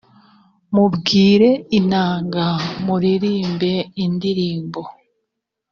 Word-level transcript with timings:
mubwire 0.73 1.49
inanga 1.79 2.45
muririmbe 2.85 3.73
indirimbo 4.03 4.81